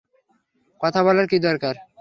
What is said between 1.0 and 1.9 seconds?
বলার কী দরকার?